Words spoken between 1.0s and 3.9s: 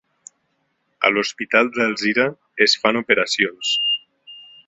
A l'Hospital d'Alzira es fan operacions